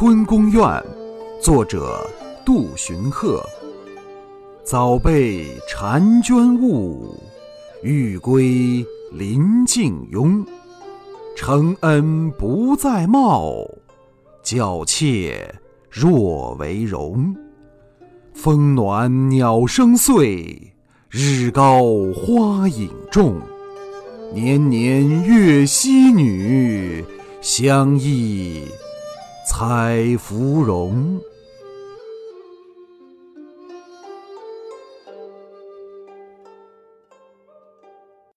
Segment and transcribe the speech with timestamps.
[0.00, 0.62] 春宫怨》，
[1.42, 2.08] 作者
[2.46, 3.44] 杜荀鹤。
[4.62, 7.20] 早被婵娟误，
[7.82, 10.46] 欲归临静慵。
[11.34, 13.66] 承恩不再貌，
[14.40, 15.52] 教妾
[15.90, 17.34] 若为容。
[18.32, 20.74] 风暖鸟声碎，
[21.10, 21.82] 日高
[22.14, 23.34] 花影重。
[24.32, 27.04] 年年月溪女，
[27.40, 28.62] 相忆
[29.48, 31.22] 采芙蓉。